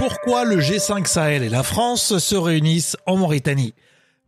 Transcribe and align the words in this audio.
pourquoi 0.00 0.46
le 0.46 0.56
G5 0.56 1.06
Sahel 1.06 1.42
et 1.42 1.50
la 1.50 1.62
France 1.62 2.16
se 2.16 2.34
réunissent 2.34 2.96
en 3.04 3.18
Mauritanie. 3.18 3.74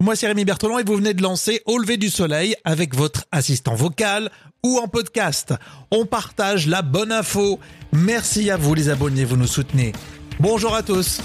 Moi, 0.00 0.14
c'est 0.16 0.26
Rémi 0.26 0.44
Bertolon 0.44 0.78
et 0.78 0.84
vous 0.84 0.96
venez 0.96 1.14
de 1.14 1.22
lancer 1.22 1.62
Au 1.64 1.78
lever 1.78 1.96
du 1.96 2.10
soleil 2.10 2.54
avec 2.62 2.94
votre 2.94 3.24
assistant 3.32 3.74
vocal 3.74 4.30
ou 4.62 4.76
en 4.76 4.86
podcast. 4.86 5.54
On 5.90 6.04
partage 6.04 6.66
la 6.66 6.82
bonne 6.82 7.10
info. 7.10 7.58
Merci 7.90 8.50
à 8.50 8.58
vous 8.58 8.74
les 8.74 8.90
abonnés, 8.90 9.24
vous 9.24 9.38
nous 9.38 9.46
soutenez. 9.46 9.92
Bonjour 10.40 10.74
à 10.74 10.82
tous. 10.82 11.22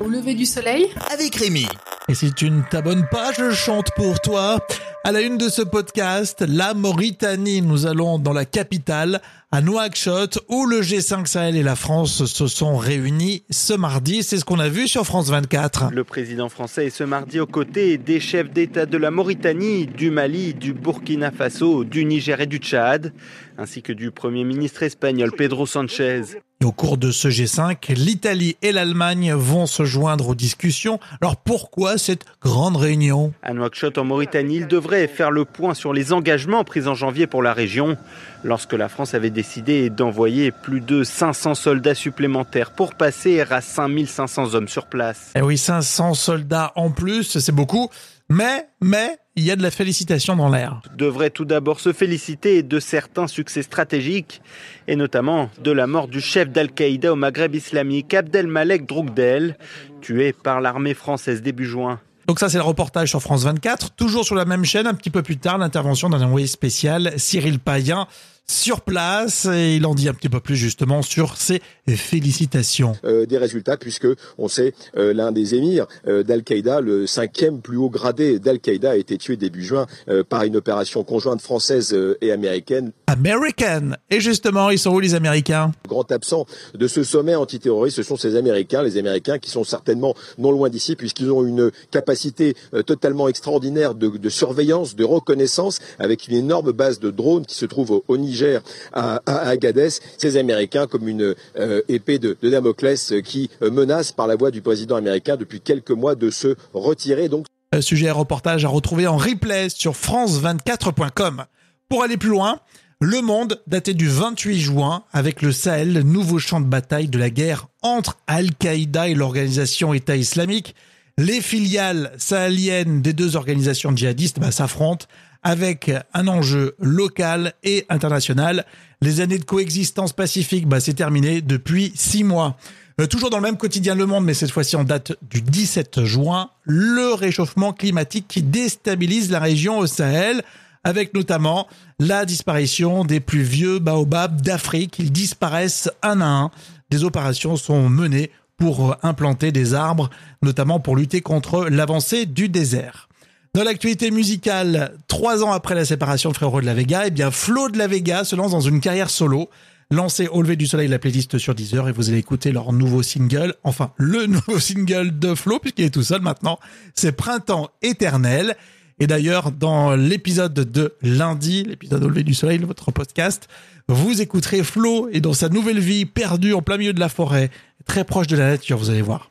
Au 0.00 0.08
lever 0.08 0.34
du 0.34 0.44
soleil 0.44 0.88
avec 1.12 1.36
Rémi. 1.36 1.68
Et 2.08 2.16
si 2.16 2.32
tu 2.32 2.50
ne 2.50 2.62
t'abonnes 2.62 3.06
pas, 3.12 3.30
je 3.30 3.52
chante 3.52 3.92
pour 3.94 4.20
toi. 4.20 4.58
À 5.04 5.10
la 5.10 5.20
une 5.20 5.36
de 5.36 5.48
ce 5.48 5.62
podcast, 5.62 6.44
la 6.46 6.74
Mauritanie. 6.74 7.60
Nous 7.60 7.86
allons 7.86 8.20
dans 8.20 8.32
la 8.32 8.44
capitale, 8.44 9.20
à 9.50 9.60
Nouakchott, 9.60 10.38
où 10.48 10.64
le 10.64 10.80
G5 10.80 11.26
Sahel 11.26 11.56
et 11.56 11.64
la 11.64 11.74
France 11.74 12.24
se 12.24 12.46
sont 12.46 12.76
réunis 12.76 13.42
ce 13.50 13.72
mardi. 13.72 14.22
C'est 14.22 14.38
ce 14.38 14.44
qu'on 14.44 14.60
a 14.60 14.68
vu 14.68 14.86
sur 14.86 15.04
France 15.04 15.28
24. 15.28 15.90
Le 15.90 16.04
président 16.04 16.48
français 16.48 16.86
est 16.86 16.90
ce 16.90 17.02
mardi 17.02 17.40
aux 17.40 17.48
côtés 17.48 17.98
des 17.98 18.20
chefs 18.20 18.52
d'État 18.52 18.86
de 18.86 18.96
la 18.96 19.10
Mauritanie, 19.10 19.86
du 19.86 20.12
Mali, 20.12 20.54
du 20.54 20.72
Burkina 20.72 21.32
Faso, 21.32 21.82
du 21.82 22.04
Niger 22.04 22.40
et 22.40 22.46
du 22.46 22.58
Tchad, 22.58 23.12
ainsi 23.58 23.82
que 23.82 23.92
du 23.92 24.12
Premier 24.12 24.44
ministre 24.44 24.84
espagnol 24.84 25.32
Pedro 25.32 25.66
Sanchez. 25.66 26.22
Et 26.62 26.64
au 26.64 26.70
cours 26.70 26.96
de 26.96 27.10
ce 27.10 27.26
G5, 27.26 27.92
l'Italie 27.92 28.56
et 28.62 28.70
l'Allemagne 28.70 29.32
vont 29.32 29.66
se 29.66 29.84
joindre 29.84 30.28
aux 30.28 30.34
discussions. 30.36 31.00
Alors 31.20 31.36
pourquoi 31.36 31.98
cette 31.98 32.24
grande 32.40 32.76
réunion? 32.76 33.32
À 33.42 33.52
Nouakchott, 33.52 33.98
en 33.98 34.04
Mauritanie, 34.04 34.58
il 34.58 34.68
devrait 34.68 35.08
faire 35.08 35.32
le 35.32 35.44
point 35.44 35.74
sur 35.74 35.92
les 35.92 36.12
engagements 36.12 36.62
pris 36.62 36.86
en 36.86 36.94
janvier 36.94 37.26
pour 37.26 37.42
la 37.42 37.52
région, 37.52 37.96
lorsque 38.44 38.74
la 38.74 38.88
France 38.88 39.12
avait 39.14 39.30
décidé 39.30 39.90
d'envoyer 39.90 40.52
plus 40.52 40.80
de 40.80 41.02
500 41.02 41.56
soldats 41.56 41.96
supplémentaires 41.96 42.70
pour 42.70 42.94
passer 42.94 43.40
à 43.40 43.60
5500 43.60 44.54
hommes 44.54 44.68
sur 44.68 44.86
place. 44.86 45.32
Eh 45.34 45.42
oui, 45.42 45.58
500 45.58 46.14
soldats 46.14 46.70
en 46.76 46.92
plus, 46.92 47.40
c'est 47.40 47.50
beaucoup. 47.50 47.90
Mais, 48.28 48.68
mais, 48.80 49.18
il 49.34 49.44
y 49.44 49.50
a 49.50 49.56
de 49.56 49.62
la 49.62 49.70
félicitation 49.70 50.36
dans 50.36 50.50
l'air. 50.50 50.82
Devrait 50.96 51.30
tout 51.30 51.46
d'abord 51.46 51.80
se 51.80 51.92
féliciter 51.92 52.62
de 52.62 52.80
certains 52.80 53.26
succès 53.26 53.62
stratégiques, 53.62 54.42
et 54.88 54.96
notamment 54.96 55.48
de 55.62 55.70
la 55.70 55.86
mort 55.86 56.08
du 56.08 56.20
chef 56.20 56.50
d'Al-Qaïda 56.50 57.12
au 57.12 57.16
Maghreb 57.16 57.54
islamique, 57.54 58.12
Abdelmalek 58.12 58.86
Droukdel, 58.86 59.56
tué 60.02 60.32
par 60.32 60.60
l'armée 60.60 60.94
française 60.94 61.40
début 61.40 61.66
juin. 61.66 61.98
Donc 62.26 62.38
ça, 62.38 62.48
c'est 62.48 62.58
le 62.58 62.64
reportage 62.64 63.08
sur 63.08 63.20
France 63.20 63.44
24. 63.44 63.90
Toujours 63.92 64.24
sur 64.24 64.34
la 64.34 64.44
même 64.44 64.64
chaîne, 64.64 64.86
un 64.86 64.94
petit 64.94 65.10
peu 65.10 65.22
plus 65.22 65.38
tard, 65.38 65.58
l'intervention 65.58 66.08
d'un 66.10 66.22
envoyé 66.22 66.46
spécial, 66.46 67.12
Cyril 67.16 67.58
Payen, 67.58 68.06
sur 68.46 68.80
place 68.80 69.46
et 69.46 69.76
il 69.76 69.86
en 69.86 69.94
dit 69.94 70.08
un 70.08 70.14
petit 70.14 70.28
peu 70.28 70.40
plus 70.40 70.56
justement 70.56 71.02
sur 71.02 71.36
ses 71.36 71.62
félicitations. 71.88 72.96
Euh, 73.04 73.26
des 73.26 73.38
résultats 73.38 73.76
puisque 73.76 74.06
on 74.38 74.48
sait 74.48 74.74
euh, 74.96 75.12
l'un 75.12 75.32
des 75.32 75.54
émirs 75.54 75.86
euh, 76.06 76.22
d'Al-Qaïda, 76.22 76.80
le 76.80 77.06
cinquième 77.06 77.60
plus 77.60 77.76
haut 77.76 77.90
gradé 77.90 78.38
d'Al-Qaïda, 78.38 78.90
a 78.90 78.96
été 78.96 79.16
tué 79.18 79.36
début 79.36 79.64
juin 79.64 79.86
euh, 80.08 80.22
par 80.22 80.42
une 80.44 80.56
opération 80.56 81.04
conjointe 81.04 81.40
française 81.40 81.92
euh, 81.94 82.18
et 82.20 82.32
américaine. 82.32 82.92
American 83.06 83.92
Et 84.10 84.20
justement, 84.20 84.70
ils 84.70 84.78
sont 84.78 84.90
où 84.90 85.00
les 85.00 85.14
Américains? 85.14 85.72
Grand 85.88 86.10
absent 86.12 86.46
de 86.74 86.86
ce 86.88 87.04
sommet 87.04 87.34
antiterroriste, 87.34 87.96
ce 87.96 88.02
sont 88.02 88.16
ces 88.16 88.36
Américains, 88.36 88.82
les 88.82 88.96
Américains 88.96 89.38
qui 89.38 89.50
sont 89.50 89.64
certainement 89.64 90.14
non 90.38 90.50
loin 90.50 90.68
d'ici 90.70 90.96
puisqu'ils 90.96 91.30
ont 91.30 91.44
une 91.44 91.70
capacité 91.90 92.54
euh, 92.74 92.82
totalement 92.82 93.28
extraordinaire 93.28 93.94
de, 93.94 94.08
de, 94.08 94.28
surveillance, 94.28 94.96
de 94.96 95.04
reconnaissance 95.04 95.78
avec 95.98 96.28
une 96.28 96.34
énorme 96.36 96.72
base 96.72 97.00
de 97.00 97.10
drones 97.10 97.46
qui 97.46 97.54
se 97.54 97.66
trouve 97.66 97.90
au, 97.90 98.04
au 98.08 98.16
Niger, 98.32 98.62
à, 98.92 99.20
à, 99.26 99.48
Agadez. 99.48 99.88
Ces 100.18 100.36
Américains 100.36 100.86
comme 100.86 101.06
une 101.08 101.34
euh, 101.56 101.82
épée 101.88 102.18
de, 102.18 102.36
Damoclès 102.42 103.14
qui 103.24 103.50
euh, 103.62 103.70
menace 103.70 104.12
par 104.12 104.26
la 104.26 104.36
voix 104.36 104.50
du 104.50 104.62
président 104.62 104.96
américain 104.96 105.36
depuis 105.36 105.60
quelques 105.60 105.90
mois 105.90 106.14
de 106.14 106.30
se 106.30 106.56
retirer. 106.72 107.28
Donc, 107.28 107.46
sujet 107.80 108.06
et 108.06 108.10
reportage 108.10 108.64
à 108.64 108.68
retrouver 108.68 109.06
en 109.06 109.16
replay 109.16 109.68
sur 109.68 109.92
france24.com. 109.92 111.44
Pour 111.88 112.02
aller 112.02 112.16
plus 112.16 112.30
loin, 112.30 112.60
le 113.00 113.20
Monde, 113.20 113.60
daté 113.66 113.94
du 113.94 114.08
28 114.08 114.60
juin, 114.60 115.04
avec 115.12 115.42
le 115.42 115.52
Sahel, 115.52 116.00
nouveau 116.00 116.38
champ 116.38 116.60
de 116.60 116.66
bataille 116.66 117.08
de 117.08 117.18
la 117.18 117.30
guerre 117.30 117.66
entre 117.82 118.16
Al-Qaïda 118.26 119.08
et 119.08 119.14
l'organisation 119.14 119.92
État 119.92 120.16
islamique. 120.16 120.74
Les 121.18 121.40
filiales 121.40 122.12
sahéliennes 122.16 123.02
des 123.02 123.12
deux 123.12 123.36
organisations 123.36 123.94
djihadistes 123.94 124.40
bah, 124.40 124.50
s'affrontent 124.50 125.06
avec 125.42 125.90
un 126.14 126.28
enjeu 126.28 126.74
local 126.78 127.52
et 127.64 127.84
international. 127.88 128.64
Les 129.00 129.20
années 129.20 129.38
de 129.38 129.44
coexistence 129.44 130.12
pacifique, 130.12 130.66
bah, 130.66 130.80
c'est 130.80 130.94
terminé 130.94 131.42
depuis 131.42 131.92
six 131.94 132.24
mois. 132.24 132.56
Euh, 133.00 133.06
toujours 133.06 133.30
dans 133.30 133.38
le 133.38 133.42
même 133.42 133.56
quotidien 133.56 133.94
Le 133.94 134.06
Monde, 134.06 134.24
mais 134.24 134.34
cette 134.34 134.50
fois-ci 134.50 134.76
en 134.76 134.84
date 134.84 135.12
du 135.30 135.42
17 135.42 136.04
juin, 136.04 136.50
le 136.64 137.14
réchauffement 137.14 137.72
climatique 137.72 138.26
qui 138.28 138.42
déstabilise 138.42 139.30
la 139.30 139.40
région 139.40 139.78
au 139.78 139.86
Sahel 139.86 140.42
avec 140.84 141.14
notamment 141.14 141.68
la 141.98 142.24
disparition 142.24 143.04
des 143.04 143.20
plus 143.20 143.42
vieux 143.42 143.78
baobabs 143.78 144.40
d'Afrique. 144.40 144.98
Ils 144.98 145.12
disparaissent 145.12 145.90
un 146.02 146.20
à 146.20 146.26
un. 146.26 146.50
Des 146.90 147.04
opérations 147.04 147.56
sont 147.56 147.88
menées 147.88 148.30
pour 148.62 148.96
implanter 149.02 149.50
des 149.50 149.74
arbres, 149.74 150.08
notamment 150.40 150.78
pour 150.78 150.94
lutter 150.94 151.20
contre 151.20 151.64
l'avancée 151.64 152.26
du 152.26 152.48
désert. 152.48 153.08
Dans 153.54 153.64
l'actualité 153.64 154.12
musicale, 154.12 154.96
trois 155.08 155.42
ans 155.42 155.50
après 155.50 155.74
la 155.74 155.84
séparation 155.84 156.30
de 156.30 156.36
Frérot 156.36 156.60
de 156.60 156.66
la 156.66 156.72
Vega, 156.72 157.08
eh 157.08 157.10
bien 157.10 157.32
Flo 157.32 157.68
de 157.70 157.76
la 157.76 157.88
Vega 157.88 158.22
se 158.22 158.36
lance 158.36 158.52
dans 158.52 158.60
une 158.60 158.80
carrière 158.80 159.10
solo. 159.10 159.50
Lancez 159.90 160.28
Au 160.28 160.42
lever 160.42 160.54
du 160.54 160.68
soleil 160.68 160.86
la 160.86 161.00
playlist 161.00 161.38
sur 161.38 161.56
Deezer 161.56 161.88
et 161.88 161.92
vous 161.92 162.08
allez 162.08 162.18
écouter 162.18 162.52
leur 162.52 162.72
nouveau 162.72 163.02
single, 163.02 163.56
enfin 163.64 163.90
le 163.96 164.26
nouveau 164.28 164.60
single 164.60 165.18
de 165.18 165.34
Flo 165.34 165.58
puisqu'il 165.58 165.86
est 165.86 165.90
tout 165.90 166.04
seul 166.04 166.20
maintenant. 166.20 166.60
C'est 166.94 167.10
Printemps 167.10 167.68
éternel. 167.82 168.56
Et 169.00 169.08
d'ailleurs, 169.08 169.50
dans 169.50 169.96
l'épisode 169.96 170.54
de 170.54 170.94
lundi, 171.02 171.64
l'épisode 171.64 172.04
au 172.04 172.08
lever 172.08 172.22
du 172.22 172.34
soleil, 172.34 172.58
votre 172.58 172.92
podcast, 172.92 173.48
vous 173.88 174.22
écouterez 174.22 174.62
Flo 174.62 175.08
et 175.12 175.20
dans 175.20 175.32
sa 175.32 175.48
nouvelle 175.48 175.80
vie 175.80 176.04
perdue 176.04 176.54
en 176.54 176.62
plein 176.62 176.76
milieu 176.76 176.92
de 176.92 177.00
la 177.00 177.08
forêt, 177.08 177.50
très 177.86 178.04
proche 178.04 178.26
de 178.26 178.36
la 178.36 178.50
nature, 178.50 178.78
vous 178.78 178.90
allez 178.90 179.02
voir. 179.02 179.30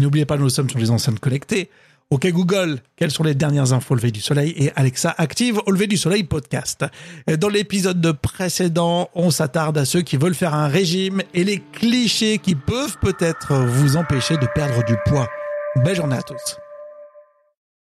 N'oubliez 0.00 0.26
pas, 0.26 0.36
nous 0.36 0.48
sommes 0.48 0.68
sur 0.68 0.78
les 0.78 0.90
enceintes 0.90 1.20
connectées. 1.20 1.70
OK 2.10 2.26
Google, 2.26 2.80
quelles 2.96 3.10
sont 3.10 3.22
les 3.22 3.34
dernières 3.34 3.72
infos 3.72 3.94
au 3.94 3.96
lever 3.96 4.10
du 4.10 4.20
soleil? 4.20 4.52
Et 4.58 4.70
Alexa 4.76 5.14
active 5.16 5.60
au 5.64 5.70
lever 5.70 5.86
du 5.86 5.96
soleil 5.96 6.24
podcast. 6.24 6.84
Dans 7.38 7.48
l'épisode 7.48 8.12
précédent, 8.20 9.08
on 9.14 9.30
s'attarde 9.30 9.78
à 9.78 9.86
ceux 9.86 10.02
qui 10.02 10.18
veulent 10.18 10.34
faire 10.34 10.52
un 10.52 10.68
régime 10.68 11.22
et 11.32 11.42
les 11.42 11.62
clichés 11.72 12.36
qui 12.36 12.54
peuvent 12.54 12.98
peut-être 13.00 13.54
vous 13.54 13.96
empêcher 13.96 14.36
de 14.36 14.46
perdre 14.54 14.84
du 14.84 14.96
poids. 15.06 15.28
Belle 15.76 15.96
journée 15.96 16.16
à 16.16 16.22
tous. 16.22 16.61